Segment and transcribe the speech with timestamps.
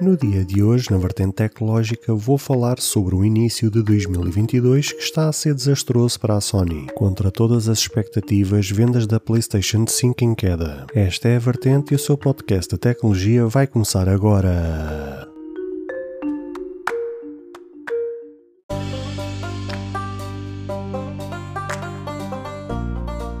[0.00, 5.02] No dia de hoje, na vertente tecnológica, vou falar sobre o início de 2022 que
[5.02, 6.86] está a ser desastroso para a Sony.
[6.94, 10.86] Contra todas as expectativas, vendas da PlayStation 5 em queda.
[10.94, 15.07] Esta é a vertente e o seu podcast de tecnologia vai começar agora.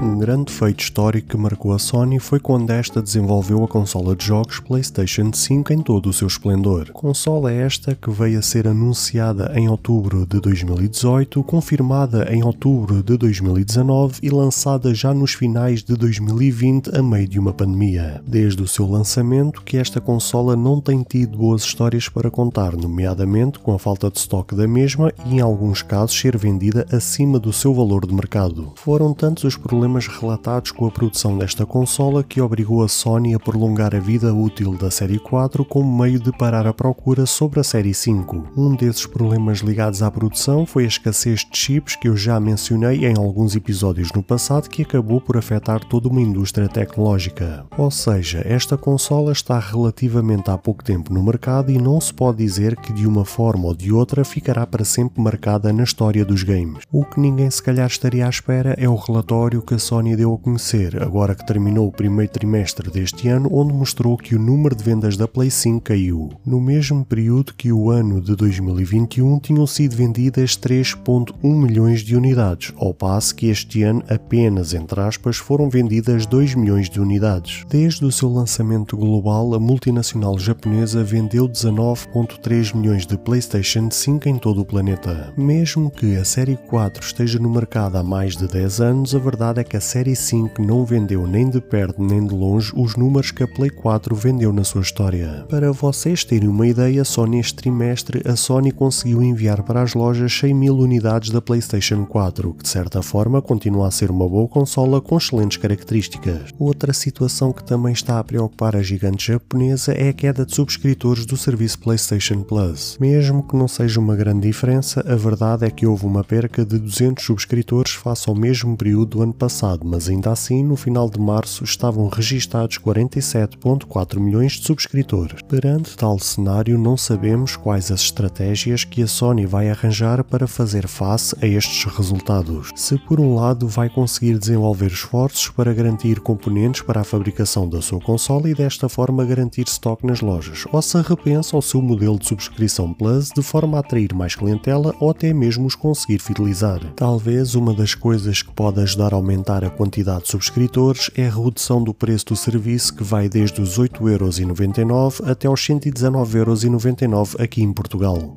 [0.00, 4.24] Um grande feito histórico que marcou a Sony foi quando esta desenvolveu a consola de
[4.24, 6.92] jogos PlayStation 5 em todo o seu esplendor.
[6.92, 13.16] Consola esta que veio a ser anunciada em outubro de 2018, confirmada em outubro de
[13.16, 18.22] 2019 e lançada já nos finais de 2020 a meio de uma pandemia.
[18.24, 23.58] Desde o seu lançamento que esta consola não tem tido boas histórias para contar, nomeadamente
[23.58, 27.52] com a falta de estoque da mesma e em alguns casos ser vendida acima do
[27.52, 28.72] seu valor de mercado.
[28.76, 33.34] Foram tantos os problemas problemas relatados com a produção desta consola que obrigou a Sony
[33.34, 37.58] a prolongar a vida útil da série 4 como meio de parar a procura sobre
[37.58, 38.52] a série 5.
[38.54, 43.06] Um desses problemas ligados à produção foi a escassez de chips que eu já mencionei
[43.06, 47.64] em alguns episódios no passado que acabou por afetar toda uma indústria tecnológica.
[47.78, 52.44] Ou seja, esta consola está relativamente há pouco tempo no mercado e não se pode
[52.44, 56.42] dizer que de uma forma ou de outra ficará para sempre marcada na história dos
[56.42, 56.82] games.
[56.92, 60.34] O que ninguém se calhar estaria à espera é o relatório que a Sony deu
[60.34, 64.74] a conhecer agora que terminou o primeiro trimestre deste ano, onde mostrou que o número
[64.74, 66.30] de vendas da Play 5 caiu.
[66.44, 72.72] No mesmo período que o ano de 2021 tinham sido vendidas 3.1 milhões de unidades,
[72.76, 77.64] ao passo que este ano apenas, entre aspas, foram vendidas 2 milhões de unidades.
[77.68, 84.38] Desde o seu lançamento global, a multinacional japonesa vendeu 19.3 milhões de PlayStation 5 em
[84.38, 85.32] todo o planeta.
[85.36, 89.60] Mesmo que a série 4 esteja no mercado há mais de 10 anos, a verdade
[89.60, 93.30] é que a série 5 não vendeu nem de perto nem de longe os números
[93.30, 95.44] que a Play 4 vendeu na sua história.
[95.48, 100.32] Para vocês terem uma ideia, só neste trimestre a Sony conseguiu enviar para as lojas
[100.32, 104.48] 100 mil unidades da PlayStation 4, que de certa forma continua a ser uma boa
[104.48, 106.50] consola com excelentes características.
[106.58, 111.26] Outra situação que também está a preocupar a gigante japonesa é a queda de subscritores
[111.26, 112.96] do serviço PlayStation Plus.
[112.98, 116.78] Mesmo que não seja uma grande diferença, a verdade é que houve uma perca de
[116.78, 121.10] 200 subscritores face ao mesmo período do ano passado passado, mas ainda assim, no final
[121.10, 125.42] de março, estavam registados 47,4 milhões de subscritores.
[125.42, 130.86] Perante tal cenário, não sabemos quais as estratégias que a Sony vai arranjar para fazer
[130.86, 132.70] face a estes resultados.
[132.76, 137.82] Se por um lado vai conseguir desenvolver esforços para garantir componentes para a fabricação da
[137.82, 142.16] sua consola e desta forma garantir estoque nas lojas, ou se repensa o seu modelo
[142.16, 146.80] de subscrição Plus de forma a atrair mais clientela ou até mesmo os conseguir fidelizar.
[146.94, 151.26] Talvez uma das coisas que pode ajudar a aumentar aumentar a quantidade de subscritores é
[151.26, 157.62] a redução do preço do serviço que vai desde os 8,99€ até aos 119,99€ aqui
[157.62, 158.36] em Portugal.